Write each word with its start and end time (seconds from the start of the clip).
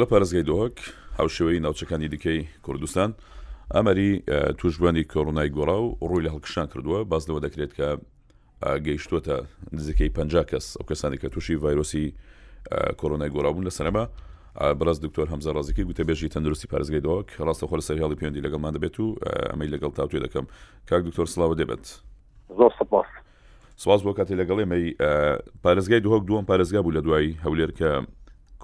لە 0.00 0.06
پارێزگای 0.12 0.42
دۆک 0.50 0.76
هاوشەوەی 1.18 1.60
ناوچەکانی 1.64 2.08
دیکەی 2.14 2.40
کوردستان 2.66 3.10
ئەمەری 3.74 4.08
توشببوونی 4.58 5.04
کۆڕنای 5.12 5.50
گۆڕا 5.56 5.78
و 5.84 5.96
ڕووی 6.02 6.24
لە 6.26 6.30
هەڵکشان 6.34 6.66
کردووە 6.72 7.04
باز 7.10 7.26
لەوە 7.28 7.40
دەکرێت 7.46 7.72
کە 7.78 7.98
گەیشتوتە 8.86 9.36
نزیکەی 9.72 10.08
پ 10.16 10.18
کەس 10.50 10.76
ئەو 10.78 10.86
کەسانی 10.90 11.16
کە 11.16 11.28
تووشی 11.30 11.54
ڤایرۆسی 11.62 12.06
کۆرۆنای 13.00 13.30
گۆڕابوون 13.34 13.64
لە 13.68 13.70
سەرما 13.78 14.04
بەڕاست 14.78 15.00
دکتۆر 15.06 15.26
هەمزە 15.32 15.50
ڕازکی 15.56 15.84
گوتە 15.88 16.04
بێژی 16.08 16.28
تەندروستی 16.34 16.68
پارێزگای 16.72 17.00
دۆک 17.00 17.28
ڕاستە 17.46 17.66
خۆر 17.70 17.80
سەریاڵی 17.88 18.16
پێندی 18.20 18.40
لەگەڵمان 18.46 18.72
دەبێت 18.76 19.00
و 19.00 19.14
ئەمەی 19.50 19.68
لەگەڵ 19.74 19.90
تاوتێ 19.96 20.18
دەکەم 20.26 20.44
کاک 20.88 21.02
دکتۆر 21.08 21.26
سلااو 21.26 21.54
دەبێت 21.54 21.84
زۆر 22.58 22.70
سپاس 22.78 23.06
سواز 23.76 24.02
بۆ 24.04 24.12
کاتی 24.16 24.34
لەگەڵێمەی 24.42 24.86
پارێزگای 25.64 26.00
دۆک 26.06 26.22
دووەم 26.28 26.44
پارێزگا 26.50 26.80
بوو 26.82 26.92
لە 26.92 27.02
دوایی 27.06 27.32
هەولێر 27.44 27.70
کە 27.78 27.90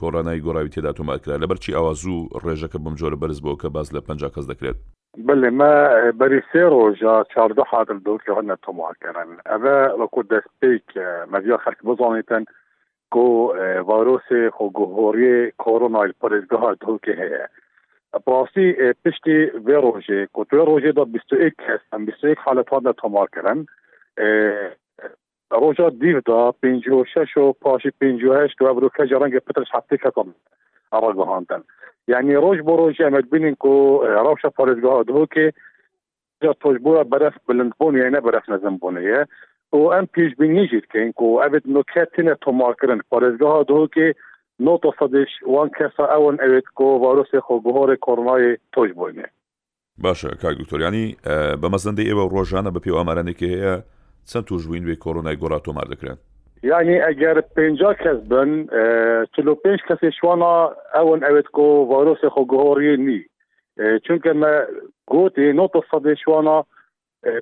کۆرانای 0.00 0.40
گۆڕاوی 0.46 0.72
تێدا 0.74 0.92
تۆماکرا 0.98 1.36
لە 1.42 1.46
بەرچی 1.50 1.72
ئەوە 1.76 1.92
زوو 2.02 2.28
ڕێژەکە 2.44 2.78
بم 2.84 2.94
جۆرە 3.00 3.16
بەرز 3.22 3.38
بۆ 3.44 3.52
کە 3.60 3.68
باز 3.76 3.88
لە 3.96 4.00
پ 4.04 4.08
کەس 4.34 4.46
دەکرێت 4.50 4.78
بلێ 5.28 5.50
مە 5.60 5.72
بەری 6.20 6.40
سێ 6.52 6.62
ڕۆژە 6.74 7.14
چاردە 7.34 7.64
حادر 7.70 7.98
دۆکی 8.06 8.32
هەنە 8.36 8.54
تۆماکەرن 8.64 9.30
ئەە 9.50 9.76
وەکو 10.00 10.20
دەستپێک 10.32 10.88
مەزیە 11.32 11.58
خەک 11.64 11.78
بزانێتن 11.88 12.42
کو 13.14 13.24
ڤایرۆسێ 13.88 14.40
خۆگوهۆریێ 14.56 15.38
کۆرۆنایل 15.64 16.12
پرێزگەها 16.20 16.70
دۆکە 16.82 17.12
هەیە 17.22 17.44
ئەپڕاستی 18.14 18.68
پشتی 19.04 19.38
وێ 19.66 19.76
ڕۆژێ 19.84 20.20
کۆ 20.34 20.40
توێ 20.50 20.62
ڕۆژێدا 20.70 21.04
21 21.04 21.54
کەس 21.66 21.82
ئەم 21.92 22.02
21 22.06 22.38
حالەتوان 22.44 22.82
لە 22.88 22.92
تۆماکەرن 23.00 23.60
روژا 25.50 25.90
دیودا 25.90 26.52
دا 26.62 26.70
و 26.98 27.04
شش 27.04 27.36
و 27.36 27.52
پاشی 27.52 27.90
پنجی 28.00 28.26
و 28.26 28.34
هشت 28.34 28.62
و 28.62 28.66
ابروکه 28.66 29.06
جرنگ 29.06 29.38
پترش 29.38 29.66
حتی 29.72 29.96
کتم 29.96 30.34
عرق 30.92 31.16
بخاندن. 31.16 31.62
یعنی 32.08 32.34
روش 32.34 32.60
بروش 32.60 33.00
امد 33.00 33.30
بینین 33.30 33.56
که 33.62 33.98
روش 34.02 34.46
پارزگاه 34.56 35.02
دو 35.02 35.26
که 35.34 35.52
جا 36.42 36.52
توش 36.52 36.78
برف 37.10 37.32
بلند 37.48 37.72
بونه 37.78 37.98
یا 37.98 38.04
یعنی 38.04 38.14
نه 38.14 38.20
برف 38.20 38.48
نزم 38.48 38.76
بونه 38.76 39.02
یه 39.02 39.26
و 39.72 39.76
ام 39.76 40.06
پیش 40.06 40.34
بینی 40.36 40.68
جید 40.68 40.86
که 40.86 40.98
این 41.02 41.12
اوید 41.16 41.42
ابد 41.44 41.62
نکتین 41.66 42.34
تو 42.34 42.52
مارکرن 42.52 43.00
پارزگاه 43.10 43.62
دو 43.64 43.88
که 43.94 44.14
نو 44.60 44.78
تو 44.78 44.92
صدش 44.98 45.28
وان 45.46 45.70
کسا 45.80 46.14
اون 46.14 46.40
اوید 46.40 46.64
کو 46.74 46.84
واروس 46.84 47.34
خو 47.34 47.60
گهور 47.60 47.96
کرونای 47.96 48.56
توش 48.72 48.90
باشه 49.98 50.28
کاک 50.28 50.58
دکتر 50.58 50.80
یعنی 50.80 51.16
به 51.62 51.68
مزنده 51.72 52.02
ای 52.02 52.10
روشانه 52.10 52.70
به 52.70 52.78
پیو 52.78 52.94
امرانی 52.96 53.34
که 53.34 53.82
چەند 54.32 54.44
توژوین 54.50 54.84
وێ 54.88 54.96
کۆرۆنای 55.04 55.36
گۆڕا 55.42 55.58
تۆمار 55.68 55.86
دەکرێن 55.92 56.18
یعنی 56.70 56.96
ئەگەر 57.06 57.36
پێنج 57.56 57.78
کەس 58.02 58.18
بن 58.32 58.50
چلو 59.36 59.54
پێنج 59.64 59.80
کەسی 59.88 60.10
شوانە 60.18 60.52
ئەوەن 60.98 61.20
ئەوێت 61.28 61.48
کۆ 61.58 61.66
ڤایرۆسی 61.92 62.28
خۆگۆڕی 62.34 62.96
نی 63.06 63.18
چونکە 64.04 64.30
مە 64.42 64.52
گوتی 65.14 65.46
نۆتە 65.60 65.80
سەدە 65.90 66.14
شوانە 66.24 66.56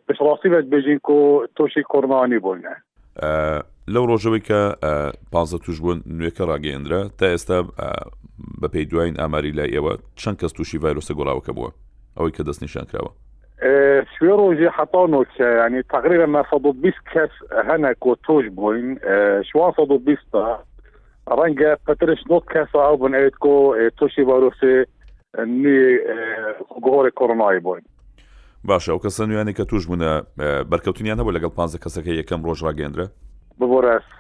پشڕاستی 0.07 0.49
بێت 0.53 0.67
بژین 0.75 1.01
کۆ 1.09 1.19
تۆشی 1.57 1.83
کۆرنانی 1.93 2.39
بۆنە 2.47 2.75
لەو 3.95 4.05
ڕۆژەوەی 4.11 4.43
کە 4.49 4.61
پازە 5.33 5.59
توش 5.67 5.81
بوون 5.81 5.99
نوێکە 6.19 6.45
ڕاگەێنرە 6.53 7.01
تا 7.19 7.25
ئێستا 7.33 7.59
بە 8.61 8.69
پێی 8.73 8.85
دوایین 8.91 9.15
ئاماری 9.21 9.51
لای 9.59 9.75
ئێوە 9.77 9.93
چەند 10.21 10.37
کەس 10.41 10.53
تووشی 10.53 10.79
ڤایرۆسە 10.83 11.13
گۆڵاوەکە 11.19 11.53
بووە 11.57 11.71
ئەوەی 12.17 12.33
کە 12.37 12.43
دەستنیشان 12.49 12.85
کراوە 12.91 13.13
شوێ 14.19 14.35
ڕۆژی 14.41 14.69
حتانۆکە 14.77 15.49
ینی 15.67 15.83
تقریبا 15.95 16.27
ما 16.35 16.43
120 16.51 17.01
کەس 17.13 17.31
هەنە 17.69 17.93
کۆ 18.07 18.15
تۆش 18.27 18.47
بووین 18.59 18.93
شوا 19.49 19.71
120 19.79 20.39
ڕەنگە 21.41 21.71
پترش 21.89 22.19
نۆت 22.33 22.45
کەسا 22.53 22.79
ئەو 22.87 22.97
بنێت 23.05 23.35
کۆ 23.47 23.55
تۆشی 23.99 24.25
باۆسێ 24.31 24.77
گۆڕی 26.87 27.11
کۆڕناایی 27.19 27.61
بووین 27.67 27.85
باشە 28.69 28.89
ئەو 28.91 29.01
کەسە 29.07 29.21
نوێنێک 29.27 29.57
کە 29.59 29.65
توش 29.75 29.87
بوونە 29.87 30.11
بەرکەوتنیان 30.71 31.19
هەبوو 31.21 31.37
لەگەڵ 31.39 31.51
پ 31.59 31.61
کەسەکە 31.85 32.09
یەکەم 32.21 32.41
ڕۆژ 32.47 32.61
ڕاگەندرە 32.67 33.07
ببڕاست 33.61 34.13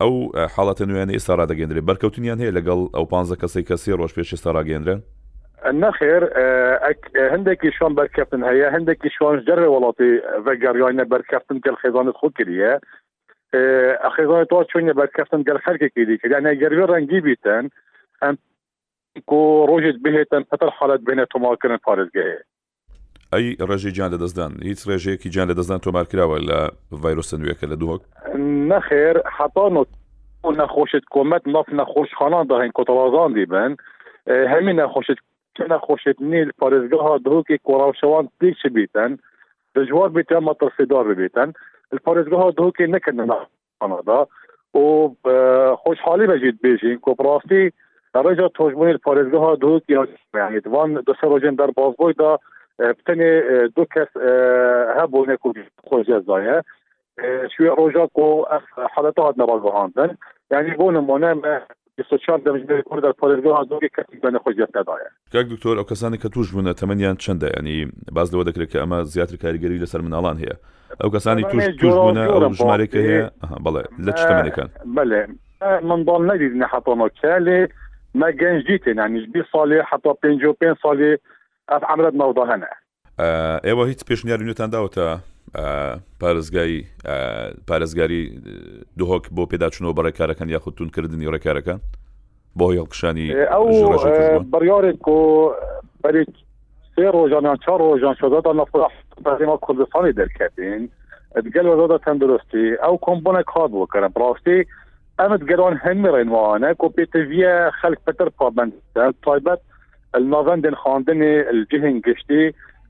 ئەو 0.00 0.14
حاڵەتە 0.56 0.84
نوێنە 0.90 1.12
ئێستا 1.16 1.34
ڕدەگەندرێ 1.40 1.80
بەرکەوتنیان 1.88 2.38
هەیە 2.42 2.52
لەگەڵ 2.58 2.80
ئەو 2.96 3.06
پ 3.12 3.14
کەسی 3.42 3.62
کەسی 3.70 3.92
ڕۆژ 4.00 4.10
پێش 4.18 4.28
ئێستا 4.34 4.50
ڕاگەندرە 4.58 4.96
نەخێر 5.72 6.22
هەندێکی 7.32 7.70
شان 7.78 7.94
بەرکەفتن 7.96 8.42
هەیە 8.44 8.70
هەندێکی 8.74 9.10
شانش 9.18 9.42
جەرە 9.48 9.66
وڵاتی 9.68 10.18
ڤگەریانە 10.46 11.04
بەرکەفتن 11.04 11.60
گەل 11.66 11.76
خێزانت 11.82 12.14
خۆ 12.20 12.28
کردە 12.38 12.78
ئەخێزان 14.04 14.44
تۆ 14.50 14.64
چۆنە 14.70 14.92
بەرکەفتن 15.00 15.42
گەل 15.48 15.58
خەرکێکی 15.64 16.04
دیکە 16.08 16.26
یانە 16.30 16.48
یعنی 16.52 16.60
گەروێ 16.62 16.84
ڕەنگی 16.90 17.20
بیتن 17.26 17.64
ئەم 18.22 18.34
کو 19.28 19.40
ڕۆژت 19.70 19.98
بهێتن 20.04 20.42
پەتر 20.50 20.70
حالت 20.78 21.00
بین 21.08 21.24
تۆمالکردن 21.30 21.76
پارێزگەهەیە 21.86 22.42
ئەی 23.32 23.56
ڕێژی 23.68 23.90
جان 23.96 24.10
لە 24.10 24.18
دەستدان 24.24 24.52
هیچ 24.62 24.80
ڕێژەیەکی 24.88 25.28
جان 25.34 25.48
لە 25.50 25.54
دەستدان 25.58 25.80
تۆمارکراوە 25.86 26.36
ویروس 27.04 27.34
ڤایرۆسە 27.34 27.36
نوێکە 27.40 27.66
لە 27.72 27.76
دووەک 27.80 28.02
نەخێر 28.70 29.16
حتان 29.36 29.76
و 29.76 29.86
نەخۆشت 30.60 31.04
کۆمەت 31.14 31.42
ناف 31.54 31.68
نەخۆشخانان 31.78 32.44
داهین 32.50 32.72
کۆتەوازان 32.78 33.32
دیبن 33.34 33.76
هەمی 34.52 34.72
نەخۆشت 34.80 35.18
كنا 35.56 35.78
خوشت 35.78 36.20
نیل 36.20 36.50
پارێزگاها 36.62 37.18
دروکی 37.24 37.58
کۆراوشەوان 37.68 38.24
پیش 38.40 38.66
بیتن 38.74 39.18
دژوار 39.74 40.08
بیتن 40.08 40.40
مەترسیدار 40.46 41.04
ببیتن 41.10 41.52
پارێزگاها 42.06 42.48
دروکی 42.58 42.86
نکردن 42.86 43.30
كندا 43.80 44.28
و 44.74 44.78
آه، 44.78 45.76
خوشحالی 45.76 46.26
بجید 46.26 46.56
بیژین 46.62 46.98
که 47.04 47.14
براستی 47.14 47.72
رجا 48.14 48.48
توجبونی 48.48 48.94
پارێزگاها 49.08 49.56
دروکی 49.60 49.92
یعنی 49.92 50.08
يعني 50.34 50.60
وان 50.66 50.94
دو 51.06 51.14
سه 51.20 51.26
روزن 51.28 51.54
در 51.54 51.66
بازبوی 51.66 52.12
دا 52.12 52.30
آه، 52.34 52.92
بتني 52.92 53.30
آه، 53.40 53.66
دو 53.76 53.86
هابو 55.00 55.22
هبونه 55.24 55.38
خوش 55.88 56.06
زاية 56.26 56.62
شوية 57.56 57.70
روجا 57.70 58.06
كو 58.06 58.44
حالتها 58.94 59.34
نبغاندن 59.38 60.16
يعني 60.50 60.70
بون 60.76 60.98
مونام 60.98 61.42
24 61.96 62.38
دەژمێری 62.44 62.82
کورد 62.82 63.02
در 63.02 63.12
پارێزگاه 63.12 63.66
زۆری 63.68 63.88
کەسی 63.88 64.16
بە 64.22 64.28
نەخۆشیەتەدایە 64.36 65.10
کاک 65.32 65.46
دکتۆر 65.46 65.76
ئەو 65.78 65.86
کەسانی 65.90 66.16
کە 66.22 66.28
توش 66.34 66.50
بوونە 66.52 66.74
تەمەنیان 66.80 67.16
چەندە 67.24 67.58
ینی 67.58 67.86
باز 68.12 68.30
لەوە 68.34 68.44
دەکرێت 68.48 68.68
کە 68.72 68.78
ئەمە 68.82 69.02
زیاتر 69.04 69.36
کاریگەری 69.36 69.80
لەسەر 69.84 70.00
مناڵان 70.04 70.36
هەیە 70.42 70.56
ئەو 71.00 71.10
کەسانی 71.10 71.42
توش 71.44 71.64
توش 71.80 71.92
بوونە 71.94 72.24
ئەو 72.32 72.52
ژمارێکە 72.58 73.00
هەیە 73.08 73.26
بەڵێ 73.66 73.84
لە 74.06 74.12
چ 74.12 74.18
تەمەنەکان 74.30 74.68
بەێ 74.96 75.22
منبال 75.88 76.22
نەدید 76.30 76.52
نەحەپۆمەکەێ 76.62 77.36
مە 78.20 78.28
گەنجدی 78.40 78.76
تێنانیشبی 78.84 79.42
ساڵێ 79.52 79.80
حتا 79.90 80.12
55 80.14 80.76
ساڵێ 80.82 81.12
ئەف 81.70 81.82
عمرت 81.92 82.14
مەودا 82.14 82.44
هەنە 82.52 82.70
ئێوە 83.66 83.84
هیچ 83.88 84.00
پێشنیار 84.08 84.40
نوێتان 84.46 84.70
داوەتە 84.74 85.18
پارێزگایی 86.20 86.80
پارێزگاری 87.68 88.20
دهۆک 88.98 89.26
بۆ 89.34 89.42
پێداچنەوە 89.52 89.92
بەڕێکارەکان 89.98 90.48
یاخودتونکردنی 90.48 91.30
ڕێکارەکان 91.32 91.80
بۆ 92.58 92.66
هێڵکشانی 92.74 93.28
بڕارێک 94.52 95.08
و 95.08 95.50
بەێک 96.02 96.28
سێ 96.94 97.06
ڕۆژانیان 97.16 97.56
چا 97.64 97.74
ڕۆژان 97.78 98.14
شدادا 98.20 98.52
نەفرما 98.52 99.56
کوردستانی 99.56 100.12
دەرکردین 100.12 100.88
گەل 101.54 101.66
وەزادا 101.68 101.98
تەندروستی 102.06 102.66
ئەو 102.82 102.94
کۆمبۆنە 103.06 103.42
کات 103.52 103.70
بکەرم 103.80 104.12
ڕاستی 104.20 104.58
ئەمت 105.20 105.42
گەران 105.50 105.74
هەمی 105.84 106.08
ڕێنوانە 106.14 106.68
کۆپێتڤە 106.82 107.54
خەک 107.80 107.94
پتر 108.06 108.28
پابند 108.38 108.72
تایبەت 109.24 109.60
ناڤندن 110.20 110.74
خواندنی 110.82 111.34
الجهن 111.52 111.96
گشتی 112.06 112.42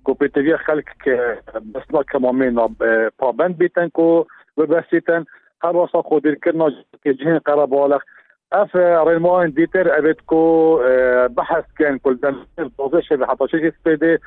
کوپیتوی 0.06 0.56
خلق 0.56 0.84
که 1.05 1.39
بسنا 1.75 2.03
کمامینا 2.12 2.69
پابند 3.19 3.59
بیتن 3.59 3.89
کو 3.89 4.25
ببسیتن 4.56 5.25
هر 5.62 5.71
واسا 5.71 6.03
خودیر 6.03 6.34
کرنا 6.44 6.71
که 7.03 7.14
جهن 7.14 7.38
قرب 7.38 7.75
اف 8.53 8.76
اف 8.76 9.06
دیتر 9.56 10.00
ديتر 10.00 10.12
کو 10.26 10.38
بحث 11.37 11.64
کن 11.79 11.99
کل 11.99 12.14
كل 12.14 12.14
دم 12.14 12.37
بوزش 12.76 13.12
حتى 13.12 13.44
شيء 13.50 13.70
سبيدي 13.85 14.19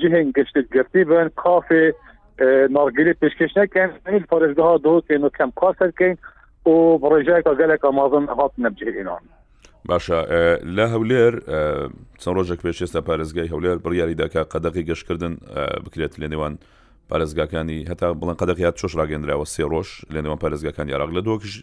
جهن 0.00 0.32
قشت 0.36 0.56
کافی 1.36 1.92
كافي 2.40 3.12
پیشکش 3.20 3.56
نکن 3.56 3.88
این 4.08 4.24
الفرزدها 4.24 4.76
دو 4.78 5.02
كانوا 5.08 5.28
كم 5.38 5.50
كاسر 5.56 5.90
کن 5.98 6.14
و 6.70 6.98
برجاك 6.98 7.44
قالك 7.44 7.84
امازون 7.84 8.26
هات 8.28 8.52
نبجه 8.58 8.86
ايران 8.86 9.20
باشە 9.88 10.18
لە 10.76 10.84
هەولێر 10.92 11.32
چەند 12.20 12.36
ڕۆژێک 12.36 12.60
پێش 12.64 12.78
ئێستا 12.82 13.00
پارێزگای 13.08 13.48
هەولێر 13.52 13.78
بڕیاری 13.84 14.14
داکا 14.22 14.42
قەدەقی 14.52 14.84
گەشتکردن 14.90 15.32
بکرێت 15.84 16.12
لە 16.22 16.26
نێوان 16.32 16.54
پارێزگاکانی 17.10 17.86
هەتا 17.90 18.08
بڵند 18.20 18.38
قەدەقیات 18.42 18.74
چۆش 18.80 18.92
ڕاگەندراوە 19.00 19.44
سێ 19.54 19.64
ڕۆژ 19.72 19.88
لە 20.14 20.20
نێوان 20.24 20.38
پارێزگاکان 20.44 20.86
یاراق 20.92 21.10
لە 21.16 21.20
دۆکش 21.28 21.54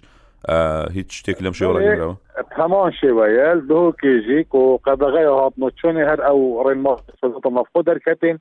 هیچ 0.97 1.09
شتێک 1.19 1.37
لەم 1.45 1.53
شێوە 1.59 1.73
ڕاگەندراوە 1.75 2.15
هەمان 2.59 2.91
شێوەیە 3.01 3.49
دۆ 3.71 3.81
کێژیک 4.01 4.49
و 4.55 4.77
قەدەغی 4.85 5.27
هاتنۆ 5.41 5.69
چۆنی 5.79 6.03
هەر 6.09 6.19
ئەو 6.27 6.39
ڕێنمە 6.65 6.93
مەفۆ 7.57 7.81
دەرکەتین 7.89 8.37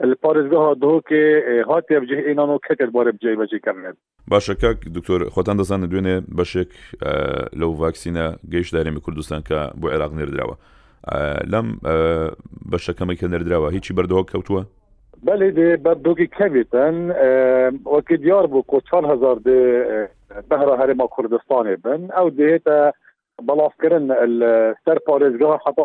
پارێزگەها 0.00 0.72
دۆکێ 0.86 1.24
إيه، 1.48 1.64
هااتێ 1.68 1.98
بجێ 2.00 2.18
ئینان 2.28 2.50
و 2.50 2.58
کەکت 2.66 2.90
بارێ 2.96 3.12
بجێ 3.16 3.34
بەجێ 3.40 3.58
کردێت 3.66 3.96
باشەکە 4.32 4.70
دکتۆر 4.96 5.20
خۆتان 5.34 5.56
دەزانە 5.60 5.86
دوێنێ 5.90 6.16
بەشێک 6.38 6.70
آه، 7.02 7.48
لەو 7.60 7.70
ڤاکسینە 7.80 8.26
گەیش 8.52 8.68
دارێمی 8.74 9.00
کوردستان 9.04 9.40
کە 9.48 9.58
بۆ 9.80 9.86
عێراق 9.92 10.12
نێردراوە 10.18 10.56
آه، 11.08 11.40
لەم 11.52 11.66
آه، 11.86 12.30
بەشەکەمەی 12.72 13.16
کە 13.20 13.26
نەردراوە 13.32 13.68
هیچی 13.76 13.92
بەردەوە 13.96 14.22
کەوتووە 14.30 14.62
بەێ 15.26 15.48
دێ 15.58 15.70
بەردۆکی 15.84 16.26
کەوێتەن 16.36 16.96
وەکی 17.94 18.16
دیار 18.24 18.46
بوو 18.52 18.62
کۆ 18.70 18.78
4هزار 18.88 19.36
دێ 19.46 19.60
بەرە 20.50 20.74
هەرێما 20.80 21.06
کوردستانێ 21.14 21.76
بن 21.84 22.00
ئەو 22.16 22.28
دێتە 22.38 22.78
بەڵافکردن 23.48 24.04
سەر 24.84 24.98
پارێزگەها 25.06 25.56
حتا 25.66 25.84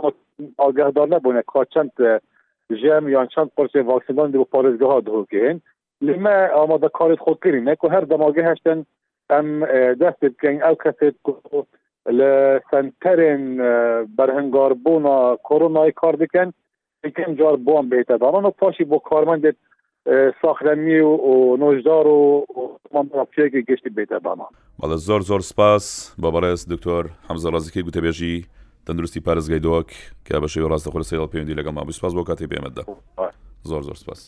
ئاگەهدار 0.62 1.08
نەبوونە 1.16 1.44
کاچەند 1.54 1.92
ژێم 2.76 3.06
ها 3.16 3.26
چەند 3.34 3.52
پرسێ 3.58 3.80
ڤاکسینان 3.90 4.36
و 4.36 4.46
پارێزگەها 4.54 5.00
دهۆکەین 5.08 5.58
لمە 6.08 6.38
ئامادە 6.58 6.90
کارێت 6.98 7.20
خۆکردین 7.26 7.68
هر 7.94 8.04
دماغی 8.12 8.42
دەماگە 8.42 8.78
ام 9.30 9.48
دست 10.02 10.18
دەست 10.26 10.64
او 10.68 10.76
کسی 10.86 11.12
که 11.26 11.64
لسنترین 12.20 13.42
برهنگار 14.18 14.74
بونا 14.74 15.38
کۆرۆنای 15.48 15.92
کار 16.02 16.16
بکن 16.16 16.54
یکم 17.06 17.34
جار 17.40 17.56
بوان 17.58 17.90
بیتا 17.90 18.18
داران 18.18 18.46
و 18.46 18.52
پاشی 18.52 18.84
با 18.84 19.00
کارمند 19.00 19.44
ساخرمی 20.42 21.00
و 21.00 21.56
نوشدار 21.60 22.08
و 22.08 22.46
مامڕافیەکی 22.94 23.60
گشتی 23.70 23.90
بیتا 23.90 24.20
دانا 24.20 24.48
بله 24.84 24.96
زور 24.96 25.22
زور 25.22 25.40
سپاس 25.40 26.16
حمزه 27.30 27.50
رازی 27.50 27.72
که 27.72 27.82
گوته 27.82 28.00
گوتەبێژی 28.02 28.46
تەندروستی 28.88 29.20
پارێزگای 29.28 29.60
دۆک 29.68 29.88
کە 30.28 30.36
بە 30.42 30.48
شێوی 30.54 30.68
ڕاستە 30.72 30.90
خۆ 30.94 31.00
سەڵ 31.12 31.28
پەیوەندی 31.32 31.58
لەگەڵ 31.60 31.74
ما 31.78 31.84
بسپاس 31.90 32.14
بۆ 32.18 32.24
کاتی 32.28 32.48
بێمەدا 32.52 32.84
زۆر 33.70 33.82
زۆر 33.88 33.98
سپاس. 34.04 34.22